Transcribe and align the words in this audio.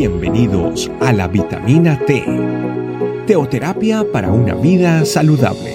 Bienvenidos 0.00 0.90
a 1.02 1.12
la 1.12 1.28
vitamina 1.28 1.98
T, 2.06 2.24
teoterapia 3.26 4.02
para 4.10 4.32
una 4.32 4.54
vida 4.54 5.04
saludable. 5.04 5.74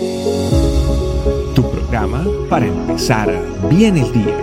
Tu 1.54 1.62
programa 1.70 2.25
para 2.49 2.65
empezar 2.65 3.29
bien 3.69 3.97
el 3.97 4.11
día. 4.11 4.35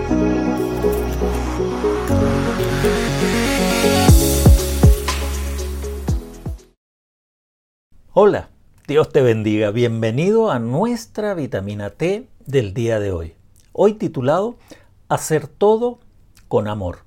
Hola, 8.13 8.51
Dios 8.87 9.09
te 9.09 9.21
bendiga. 9.21 9.71
Bienvenido 9.71 10.49
a 10.49 10.59
nuestra 10.59 11.33
vitamina 11.33 11.89
T 11.89 12.29
del 12.45 12.73
día 12.73 13.01
de 13.01 13.11
hoy. 13.11 13.33
Hoy 13.73 13.95
titulado 13.95 14.55
Hacer 15.09 15.49
todo 15.49 15.99
con 16.47 16.69
amor. 16.69 16.99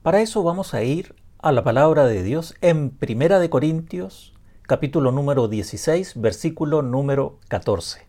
Para 0.00 0.22
eso 0.22 0.42
vamos 0.42 0.72
a 0.72 0.82
ir 0.82 1.14
a 1.40 1.52
la 1.52 1.62
palabra 1.62 2.06
de 2.06 2.24
Dios 2.24 2.56
en 2.62 2.90
Primera 2.90 3.38
de 3.38 3.48
Corintios, 3.48 4.34
capítulo 4.62 5.12
número 5.12 5.46
16, 5.46 6.20
versículo 6.20 6.82
número 6.82 7.38
14. 7.46 8.06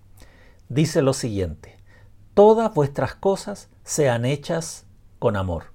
Dice 0.68 1.04
lo 1.04 1.14
siguiente: 1.14 1.78
Todas 2.34 2.74
vuestras 2.74 3.14
cosas 3.14 3.70
sean 3.84 4.26
hechas 4.26 4.88
con 5.20 5.36
amor. 5.36 5.66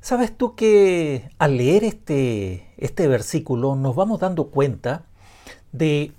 ¿Sabes 0.00 0.34
tú 0.34 0.54
que 0.54 1.28
al 1.38 1.58
leer 1.58 1.84
este, 1.84 2.72
este 2.78 3.06
versículo 3.06 3.76
nos 3.76 3.94
vamos 3.94 4.20
dando 4.20 4.48
cuenta 4.48 5.04
de 5.72 6.12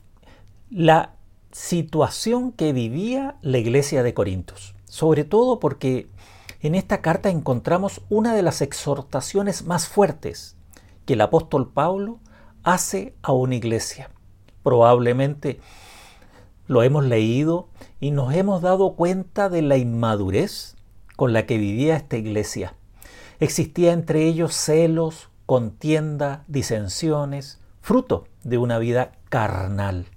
la 0.70 1.16
situación 1.52 2.52
que 2.52 2.74
vivía 2.74 3.38
la 3.42 3.58
iglesia 3.58 4.04
de 4.04 4.14
Corintios? 4.14 4.76
Sobre 4.86 5.24
todo 5.24 5.60
porque 5.60 6.10
en 6.68 6.76
esta 6.76 7.02
carta 7.02 7.30
encontramos 7.30 8.02
una 8.10 8.34
de 8.34 8.42
las 8.42 8.62
exhortaciones 8.62 9.66
más 9.66 9.88
fuertes 9.88 10.56
que 11.06 11.14
el 11.14 11.22
apóstol 11.22 11.72
Pablo 11.72 12.20
hace 12.64 13.14
a 13.22 13.34
una 13.34 13.56
iglesia. 13.56 14.10
Probablemente 14.64 15.60
lo 16.68 16.82
hemos 16.82 17.06
leído 17.06 17.70
y 18.00 18.12
nos 18.12 18.34
hemos 18.34 18.62
dado 18.62 18.96
cuenta 18.96 19.50
de 19.50 19.62
la 19.62 19.78
inmadurez 19.78 20.76
con 21.16 21.34
la 21.34 21.46
que 21.46 21.58
vivía 21.58 21.96
esta 21.96 22.18
iglesia. 22.18 22.76
Existía 23.40 23.94
entre 23.94 24.26
ellos 24.26 24.56
celos, 24.56 25.30
contienda, 25.46 26.44
disensiones, 26.48 27.60
fruto 27.82 28.28
de 28.44 28.58
una 28.58 28.80
vida 28.80 29.12
carnal. 29.30 30.08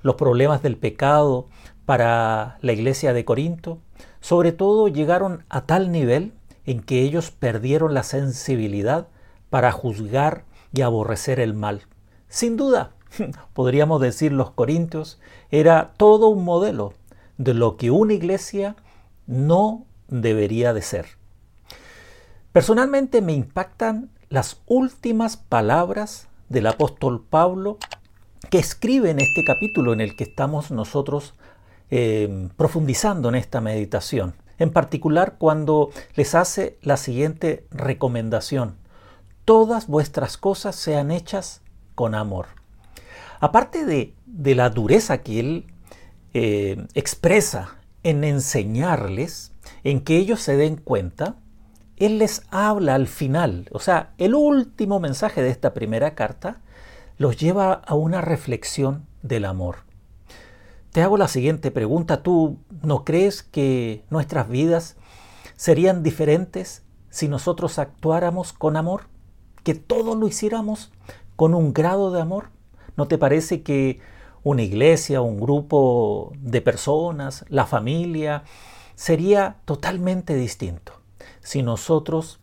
Los 0.00 0.14
problemas 0.14 0.62
del 0.62 0.76
pecado 0.76 1.48
para 1.84 2.58
la 2.62 2.72
iglesia 2.72 3.12
de 3.12 3.24
Corinto 3.24 3.80
sobre 4.24 4.52
todo 4.52 4.88
llegaron 4.88 5.44
a 5.50 5.66
tal 5.66 5.92
nivel 5.92 6.32
en 6.64 6.80
que 6.80 7.02
ellos 7.02 7.30
perdieron 7.30 7.92
la 7.92 8.02
sensibilidad 8.02 9.08
para 9.50 9.70
juzgar 9.70 10.46
y 10.72 10.80
aborrecer 10.80 11.40
el 11.40 11.52
mal. 11.52 11.82
Sin 12.26 12.56
duda, 12.56 12.92
podríamos 13.52 14.00
decir 14.00 14.32
los 14.32 14.50
corintios, 14.52 15.20
era 15.50 15.92
todo 15.98 16.28
un 16.28 16.42
modelo 16.42 16.94
de 17.36 17.52
lo 17.52 17.76
que 17.76 17.90
una 17.90 18.14
iglesia 18.14 18.76
no 19.26 19.84
debería 20.08 20.72
de 20.72 20.80
ser. 20.80 21.04
Personalmente 22.50 23.20
me 23.20 23.34
impactan 23.34 24.08
las 24.30 24.62
últimas 24.64 25.36
palabras 25.36 26.28
del 26.48 26.66
apóstol 26.68 27.22
Pablo 27.28 27.76
que 28.48 28.56
escribe 28.56 29.10
en 29.10 29.18
este 29.18 29.44
capítulo 29.44 29.92
en 29.92 30.00
el 30.00 30.16
que 30.16 30.24
estamos 30.24 30.70
nosotros 30.70 31.34
eh, 31.96 32.48
profundizando 32.56 33.28
en 33.28 33.36
esta 33.36 33.60
meditación, 33.60 34.34
en 34.58 34.72
particular 34.72 35.36
cuando 35.38 35.90
les 36.16 36.34
hace 36.34 36.76
la 36.82 36.96
siguiente 36.96 37.68
recomendación. 37.70 38.74
Todas 39.44 39.86
vuestras 39.86 40.36
cosas 40.36 40.74
sean 40.74 41.12
hechas 41.12 41.62
con 41.94 42.16
amor. 42.16 42.46
Aparte 43.38 43.84
de, 43.84 44.12
la 44.56 44.70
dureza 44.70 45.18
que 45.18 45.38
él 45.38 45.66
eh, 46.32 46.84
expresa 46.94 47.76
en 48.02 48.24
enseñarles, 48.24 49.52
en 49.84 50.00
que 50.00 50.16
ellos 50.16 50.40
se 50.40 50.56
den 50.56 50.74
cuenta, 50.74 51.36
él 51.96 52.18
les 52.18 52.42
habla 52.50 52.96
al 52.96 53.06
final, 53.06 53.68
o 53.70 53.78
sea, 53.78 54.14
el 54.18 54.34
último 54.34 54.98
mensaje 54.98 55.42
de 55.42 55.50
esta 55.50 55.74
primera 55.74 56.16
carta, 56.16 56.60
los 57.18 57.36
lleva 57.36 57.72
a 57.72 57.94
una 57.94 58.20
reflexión 58.20 59.06
del 59.22 59.44
amor. 59.44 59.93
Te 60.94 61.02
hago 61.02 61.16
la 61.16 61.26
siguiente 61.26 61.72
pregunta. 61.72 62.22
¿Tú 62.22 62.58
no 62.82 63.02
crees 63.02 63.42
que 63.42 64.04
nuestras 64.10 64.48
vidas 64.48 64.94
serían 65.56 66.04
diferentes 66.04 66.84
si 67.10 67.26
nosotros 67.26 67.80
actuáramos 67.80 68.52
con 68.52 68.76
amor? 68.76 69.08
¿Que 69.64 69.74
todo 69.74 70.14
lo 70.14 70.28
hiciéramos 70.28 70.92
con 71.34 71.52
un 71.52 71.72
grado 71.72 72.12
de 72.12 72.20
amor? 72.20 72.50
¿No 72.96 73.08
te 73.08 73.18
parece 73.18 73.64
que 73.64 73.98
una 74.44 74.62
iglesia, 74.62 75.20
un 75.20 75.40
grupo 75.40 76.32
de 76.38 76.60
personas, 76.60 77.44
la 77.48 77.66
familia, 77.66 78.44
sería 78.94 79.56
totalmente 79.64 80.36
distinto 80.36 80.92
si 81.40 81.64
nosotros 81.64 82.38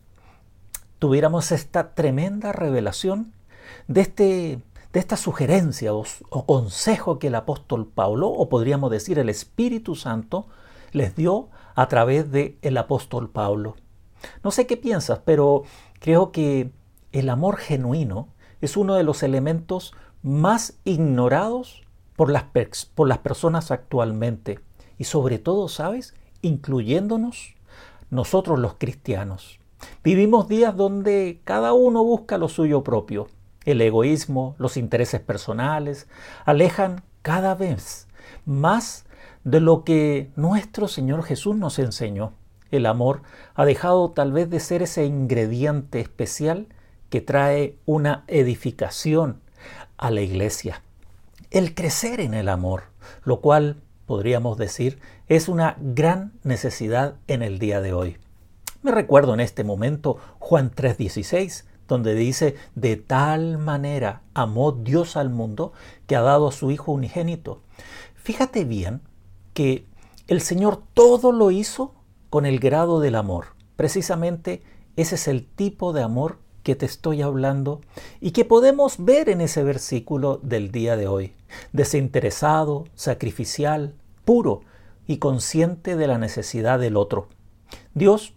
tuviéramos 0.98 1.52
esta 1.52 1.94
tremenda 1.94 2.52
revelación 2.52 3.32
de 3.88 4.02
este 4.02 4.58
de 4.92 5.00
esta 5.00 5.16
sugerencia 5.16 5.94
o, 5.94 6.04
consejo 6.46 7.18
que 7.18 7.28
el 7.28 7.34
apóstol 7.34 7.86
Pablo, 7.86 8.28
o 8.28 8.48
podríamos 8.48 8.90
decir 8.90 9.18
el 9.18 9.28
Espíritu 9.28 9.94
Santo, 9.94 10.46
les 10.92 11.16
dio 11.16 11.48
a 11.74 11.88
través 11.88 12.30
del 12.30 12.58
el 12.60 12.76
apóstol 12.76 13.30
Pablo. 13.30 13.76
No 14.44 14.50
sé 14.50 14.66
qué 14.66 14.76
piensas, 14.76 15.20
pero 15.24 15.62
creo 15.98 16.30
que 16.30 16.72
el 17.12 17.30
amor 17.30 17.56
genuino 17.56 18.28
es 18.60 18.76
uno 18.76 18.94
de 18.94 19.02
los 19.02 19.22
elementos 19.22 19.94
más 20.22 20.78
ignorados 20.84 21.82
por 22.14 22.30
las, 22.30 22.44
por 22.94 23.08
las 23.08 23.18
personas 23.18 23.70
actualmente. 23.70 24.60
Y 24.98 25.04
sobre 25.04 25.38
todo, 25.38 25.68
¿sabes? 25.68 26.14
Incluyéndonos 26.42 27.54
nosotros 28.10 28.58
los 28.58 28.74
cristianos. 28.74 29.58
Vivimos 30.04 30.48
días 30.48 30.76
donde 30.76 31.40
cada 31.44 31.72
uno 31.72 32.04
busca 32.04 32.36
lo 32.38 32.48
suyo 32.48 32.84
propio 32.84 33.28
el 33.64 33.80
egoísmo, 33.80 34.54
los 34.58 34.76
intereses 34.76 35.20
personales, 35.20 36.08
alejan 36.44 37.02
cada 37.22 37.54
vez 37.54 38.08
más 38.44 39.04
de 39.44 39.60
lo 39.60 39.84
que 39.84 40.30
nuestro 40.36 40.88
Señor 40.88 41.22
Jesús 41.24 41.56
nos 41.56 41.78
enseñó. 41.78 42.32
El 42.70 42.86
amor 42.86 43.22
ha 43.54 43.64
dejado 43.64 44.10
tal 44.10 44.32
vez 44.32 44.48
de 44.48 44.60
ser 44.60 44.82
ese 44.82 45.04
ingrediente 45.04 46.00
especial 46.00 46.66
que 47.10 47.20
trae 47.20 47.76
una 47.84 48.24
edificación 48.28 49.40
a 49.98 50.10
la 50.10 50.22
iglesia. 50.22 50.82
El 51.50 51.74
crecer 51.74 52.20
en 52.20 52.32
el 52.32 52.48
amor, 52.48 52.84
lo 53.24 53.40
cual 53.40 53.82
podríamos 54.06 54.56
decir 54.56 54.98
es 55.28 55.48
una 55.48 55.76
gran 55.80 56.32
necesidad 56.42 57.16
en 57.26 57.42
el 57.42 57.58
día 57.58 57.80
de 57.80 57.92
hoy. 57.92 58.16
Me 58.82 58.90
recuerdo 58.90 59.34
en 59.34 59.40
este 59.40 59.64
momento 59.64 60.16
Juan 60.38 60.70
3:16, 60.74 61.64
donde 61.88 62.14
dice, 62.14 62.56
de 62.74 62.96
tal 62.96 63.58
manera 63.58 64.22
amó 64.34 64.72
Dios 64.72 65.16
al 65.16 65.30
mundo 65.30 65.72
que 66.06 66.16
ha 66.16 66.22
dado 66.22 66.48
a 66.48 66.52
su 66.52 66.70
Hijo 66.70 66.92
unigénito. 66.92 67.62
Fíjate 68.14 68.64
bien 68.64 69.02
que 69.54 69.86
el 70.28 70.40
Señor 70.40 70.82
todo 70.94 71.32
lo 71.32 71.50
hizo 71.50 71.94
con 72.30 72.46
el 72.46 72.58
grado 72.60 73.00
del 73.00 73.16
amor. 73.16 73.46
Precisamente 73.76 74.62
ese 74.96 75.16
es 75.16 75.28
el 75.28 75.46
tipo 75.46 75.92
de 75.92 76.02
amor 76.02 76.38
que 76.62 76.76
te 76.76 76.86
estoy 76.86 77.22
hablando 77.22 77.80
y 78.20 78.30
que 78.30 78.44
podemos 78.44 79.04
ver 79.04 79.28
en 79.28 79.40
ese 79.40 79.64
versículo 79.64 80.38
del 80.42 80.70
día 80.70 80.96
de 80.96 81.08
hoy. 81.08 81.34
Desinteresado, 81.72 82.84
sacrificial, 82.94 83.94
puro 84.24 84.62
y 85.06 85.18
consciente 85.18 85.96
de 85.96 86.06
la 86.06 86.18
necesidad 86.18 86.78
del 86.78 86.96
otro. 86.96 87.28
Dios 87.94 88.34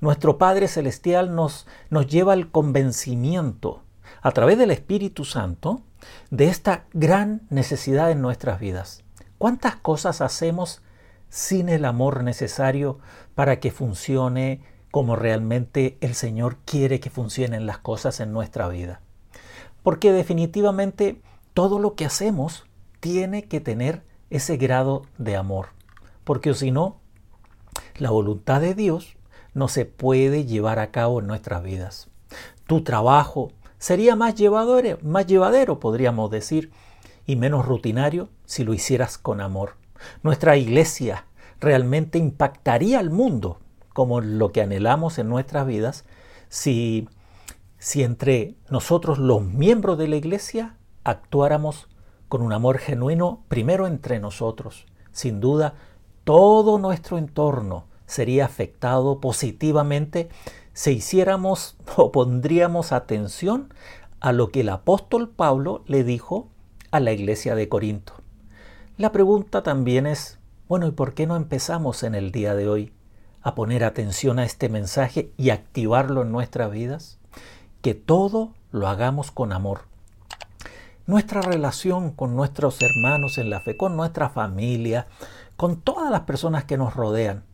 nuestro 0.00 0.38
Padre 0.38 0.68
Celestial 0.68 1.34
nos, 1.34 1.66
nos 1.90 2.06
lleva 2.06 2.32
al 2.32 2.50
convencimiento 2.50 3.82
a 4.22 4.32
través 4.32 4.58
del 4.58 4.70
Espíritu 4.70 5.24
Santo 5.24 5.82
de 6.30 6.48
esta 6.48 6.84
gran 6.92 7.42
necesidad 7.50 8.10
en 8.10 8.22
nuestras 8.22 8.60
vidas. 8.60 9.04
¿Cuántas 9.38 9.76
cosas 9.76 10.20
hacemos 10.20 10.82
sin 11.28 11.68
el 11.68 11.84
amor 11.84 12.24
necesario 12.24 12.98
para 13.34 13.60
que 13.60 13.70
funcione 13.70 14.62
como 14.90 15.16
realmente 15.16 15.98
el 16.00 16.14
Señor 16.14 16.56
quiere 16.64 17.00
que 17.00 17.10
funcionen 17.10 17.66
las 17.66 17.78
cosas 17.78 18.20
en 18.20 18.32
nuestra 18.32 18.68
vida? 18.68 19.00
Porque 19.82 20.12
definitivamente 20.12 21.20
todo 21.54 21.78
lo 21.78 21.94
que 21.94 22.04
hacemos 22.04 22.66
tiene 23.00 23.44
que 23.44 23.60
tener 23.60 24.02
ese 24.30 24.56
grado 24.56 25.02
de 25.18 25.36
amor. 25.36 25.68
Porque 26.24 26.52
si 26.54 26.70
no, 26.70 27.00
la 27.96 28.10
voluntad 28.10 28.60
de 28.60 28.74
Dios 28.74 29.16
no 29.54 29.68
se 29.68 29.84
puede 29.84 30.44
llevar 30.44 30.78
a 30.78 30.90
cabo 30.90 31.20
en 31.20 31.26
nuestras 31.26 31.62
vidas. 31.62 32.08
Tu 32.66 32.82
trabajo 32.82 33.52
sería 33.78 34.16
más 34.16 34.34
llevadero, 34.34 34.98
más 35.02 35.26
llevadero, 35.26 35.80
podríamos 35.80 36.30
decir, 36.30 36.70
y 37.26 37.36
menos 37.36 37.66
rutinario 37.66 38.28
si 38.44 38.64
lo 38.64 38.74
hicieras 38.74 39.18
con 39.18 39.40
amor. 39.40 39.76
Nuestra 40.22 40.56
iglesia 40.56 41.26
realmente 41.60 42.18
impactaría 42.18 42.98
al 42.98 43.10
mundo 43.10 43.58
como 43.92 44.20
lo 44.20 44.52
que 44.52 44.62
anhelamos 44.62 45.18
en 45.18 45.28
nuestras 45.28 45.66
vidas 45.66 46.04
si 46.48 47.08
si 47.78 48.02
entre 48.02 48.56
nosotros 48.68 49.18
los 49.18 49.42
miembros 49.42 49.98
de 49.98 50.08
la 50.08 50.16
iglesia 50.16 50.76
actuáramos 51.04 51.88
con 52.28 52.42
un 52.42 52.52
amor 52.52 52.78
genuino 52.78 53.44
primero 53.48 53.86
entre 53.86 54.18
nosotros. 54.18 54.84
Sin 55.12 55.40
duda, 55.40 55.74
todo 56.24 56.78
nuestro 56.78 57.18
entorno 57.18 57.86
sería 58.08 58.46
afectado 58.46 59.20
positivamente 59.20 60.28
si 60.72 60.92
hiciéramos 60.92 61.76
o 61.96 62.10
pondríamos 62.10 62.90
atención 62.90 63.72
a 64.18 64.32
lo 64.32 64.50
que 64.50 64.62
el 64.62 64.70
apóstol 64.70 65.28
Pablo 65.28 65.84
le 65.86 66.02
dijo 66.02 66.48
a 66.90 66.98
la 66.98 67.12
iglesia 67.12 67.54
de 67.54 67.68
Corinto. 67.68 68.14
La 68.96 69.12
pregunta 69.12 69.62
también 69.62 70.06
es, 70.06 70.38
bueno, 70.68 70.88
¿y 70.88 70.90
por 70.90 71.14
qué 71.14 71.26
no 71.26 71.36
empezamos 71.36 72.02
en 72.02 72.16
el 72.16 72.32
día 72.32 72.54
de 72.54 72.68
hoy 72.68 72.92
a 73.42 73.54
poner 73.54 73.84
atención 73.84 74.38
a 74.38 74.44
este 74.44 74.68
mensaje 74.68 75.30
y 75.36 75.50
activarlo 75.50 76.22
en 76.22 76.32
nuestras 76.32 76.72
vidas? 76.72 77.18
Que 77.80 77.94
todo 77.94 78.54
lo 78.72 78.88
hagamos 78.88 79.30
con 79.30 79.52
amor. 79.52 79.82
Nuestra 81.06 81.42
relación 81.42 82.10
con 82.10 82.34
nuestros 82.34 82.78
hermanos 82.82 83.38
en 83.38 83.50
la 83.50 83.60
fe, 83.60 83.76
con 83.76 83.96
nuestra 83.96 84.30
familia, 84.30 85.06
con 85.56 85.80
todas 85.80 86.10
las 86.10 86.22
personas 86.22 86.64
que 86.64 86.76
nos 86.76 86.94
rodean, 86.94 87.44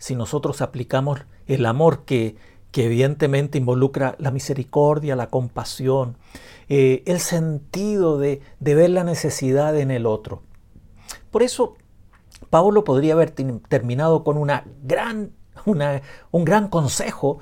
si 0.00 0.16
nosotros 0.16 0.62
aplicamos 0.62 1.20
el 1.46 1.66
amor 1.66 2.04
que, 2.06 2.34
que 2.72 2.86
evidentemente 2.86 3.58
involucra 3.58 4.16
la 4.18 4.30
misericordia, 4.30 5.14
la 5.14 5.28
compasión, 5.28 6.16
eh, 6.70 7.02
el 7.06 7.20
sentido 7.20 8.18
de, 8.18 8.40
de 8.60 8.74
ver 8.74 8.90
la 8.90 9.04
necesidad 9.04 9.78
en 9.78 9.90
el 9.90 10.06
otro. 10.06 10.42
Por 11.30 11.42
eso 11.42 11.76
Pablo 12.48 12.82
podría 12.82 13.12
haber 13.12 13.30
terminado 13.30 14.24
con 14.24 14.38
una 14.38 14.64
gran, 14.82 15.32
un 15.66 16.44
gran 16.46 16.68
consejo 16.68 17.40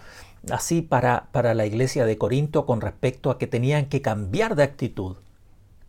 así 0.50 0.82
para, 0.82 1.28
para 1.30 1.54
la 1.54 1.64
iglesia 1.64 2.06
de 2.06 2.18
Corinto 2.18 2.66
con 2.66 2.80
respecto 2.80 3.30
a 3.30 3.38
que 3.38 3.46
tenían 3.46 3.86
que 3.86 4.02
cambiar 4.02 4.56
de 4.56 4.64
actitud. 4.64 5.16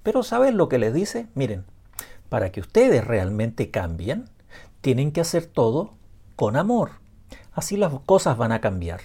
Pero 0.03 0.21
¿saben 0.21 0.55
lo 0.55 0.69
que 0.69 0.77
les 0.77 0.93
dice? 0.93 1.25
Miren, 1.33 1.65
para 2.29 2.51
que 2.51 2.61
ustedes 2.61 3.03
realmente 3.03 3.71
cambien, 3.71 4.29
tienen 4.81 5.11
que 5.11 5.21
hacer 5.21 5.47
todo 5.47 5.97
con 6.39 6.55
amor. 6.55 6.91
Así 7.51 7.75
las 7.75 7.91
cosas 8.05 8.37
van 8.37 8.53
a 8.53 8.61
cambiar. 8.61 9.01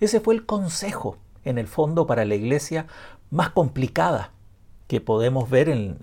Ese 0.00 0.18
fue 0.18 0.32
el 0.32 0.46
consejo, 0.46 1.18
en 1.44 1.58
el 1.58 1.66
fondo, 1.66 2.06
para 2.06 2.24
la 2.24 2.36
iglesia 2.36 2.86
más 3.28 3.50
complicada 3.50 4.32
que 4.86 5.02
podemos 5.02 5.50
ver 5.50 5.68
en, 5.68 5.98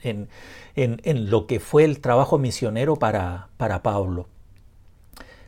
en, 0.75 1.31
lo 1.31 1.47
que 1.47 1.59
fue 1.59 1.83
el 1.83 2.00
trabajo 2.00 2.38
misionero 2.38 2.95
para, 2.95 3.50
para 3.57 3.81
Pablo. 3.81 4.27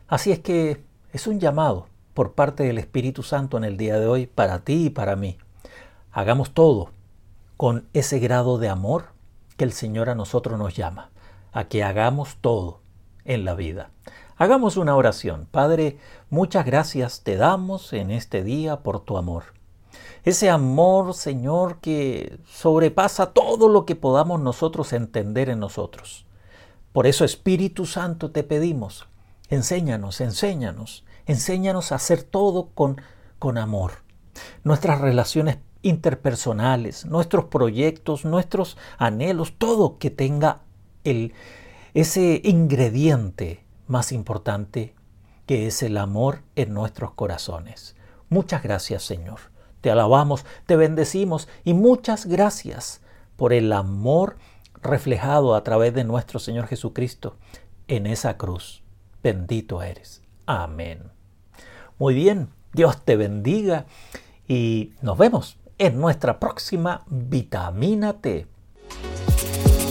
Así 0.08 0.32
es 0.32 0.40
que 0.40 0.82
es 1.12 1.28
un 1.28 1.38
llamado 1.38 1.86
por 2.12 2.32
parte 2.32 2.64
del 2.64 2.78
Espíritu 2.78 3.22
Santo 3.22 3.56
en 3.56 3.62
el 3.62 3.76
día 3.76 4.00
de 4.00 4.08
hoy 4.08 4.26
para 4.26 4.58
ti 4.64 4.86
y 4.86 4.90
para 4.90 5.14
mí. 5.14 5.38
Hagamos 6.10 6.50
todo 6.54 6.90
con 7.56 7.86
ese 7.92 8.18
grado 8.18 8.58
de 8.58 8.68
amor 8.68 9.10
que 9.56 9.62
el 9.62 9.72
Señor 9.72 10.10
a 10.10 10.16
nosotros 10.16 10.58
nos 10.58 10.74
llama, 10.74 11.10
a 11.52 11.68
que 11.68 11.84
hagamos 11.84 12.36
todo 12.40 12.80
en 13.24 13.44
la 13.44 13.54
vida. 13.54 13.90
Hagamos 14.36 14.76
una 14.76 14.96
oración. 14.96 15.46
Padre, 15.50 15.98
muchas 16.30 16.64
gracias 16.64 17.22
te 17.22 17.36
damos 17.36 17.92
en 17.92 18.10
este 18.10 18.42
día 18.42 18.78
por 18.78 19.00
tu 19.00 19.18
amor. 19.18 19.44
Ese 20.24 20.50
amor, 20.50 21.14
Señor, 21.14 21.78
que 21.80 22.38
sobrepasa 22.48 23.32
todo 23.32 23.68
lo 23.68 23.86
que 23.86 23.96
podamos 23.96 24.40
nosotros 24.40 24.92
entender 24.92 25.48
en 25.48 25.60
nosotros. 25.60 26.26
Por 26.92 27.06
eso, 27.06 27.24
Espíritu 27.24 27.86
Santo, 27.86 28.30
te 28.30 28.42
pedimos, 28.42 29.06
enséñanos, 29.48 30.20
enséñanos, 30.20 31.04
enséñanos 31.26 31.92
a 31.92 31.96
hacer 31.96 32.22
todo 32.22 32.70
con, 32.74 33.00
con 33.38 33.58
amor. 33.58 33.92
Nuestras 34.64 35.00
relaciones 35.00 35.58
interpersonales, 35.82 37.06
nuestros 37.06 37.46
proyectos, 37.46 38.24
nuestros 38.24 38.76
anhelos, 38.98 39.54
todo 39.56 39.98
que 39.98 40.10
tenga 40.10 40.62
el, 41.04 41.32
ese 41.94 42.40
ingrediente 42.44 43.64
más 43.86 44.12
importante 44.12 44.94
que 45.46 45.66
es 45.66 45.82
el 45.82 45.96
amor 45.96 46.42
en 46.54 46.72
nuestros 46.74 47.12
corazones. 47.12 47.96
Muchas 48.28 48.62
gracias, 48.62 49.02
Señor. 49.02 49.40
Te 49.80 49.90
alabamos, 49.90 50.44
te 50.66 50.76
bendecimos 50.76 51.48
y 51.64 51.74
muchas 51.74 52.26
gracias 52.26 53.00
por 53.36 53.52
el 53.52 53.72
amor 53.72 54.36
reflejado 54.82 55.54
a 55.54 55.64
través 55.64 55.94
de 55.94 56.04
nuestro 56.04 56.38
Señor 56.38 56.66
Jesucristo 56.66 57.36
en 57.88 58.06
esa 58.06 58.36
cruz. 58.36 58.82
Bendito 59.22 59.82
eres. 59.82 60.22
Amén. 60.46 61.10
Muy 61.98 62.14
bien, 62.14 62.50
Dios 62.72 63.04
te 63.04 63.16
bendiga 63.16 63.86
y 64.46 64.94
nos 65.02 65.18
vemos 65.18 65.58
en 65.78 66.00
nuestra 66.00 66.38
próxima 66.38 67.04
vitamina 67.08 68.20
T. 68.20 68.46